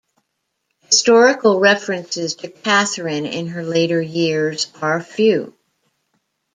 Historical 0.87 1.59
references 1.59 2.33
to 2.33 2.49
Catherine 2.49 3.27
in 3.27 3.49
her 3.49 3.61
later 3.63 4.01
years 4.01 4.65
are 4.81 4.99
few. 4.99 5.55